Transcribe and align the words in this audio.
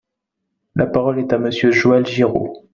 La 0.73 0.87
parole 0.87 1.19
est 1.19 1.31
à 1.31 1.37
Monsieur 1.37 1.69
Joël 1.71 2.07
Giraud. 2.07 2.67